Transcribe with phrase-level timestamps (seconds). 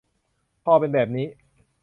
[0.63, 1.27] พอเป็นแบบนี้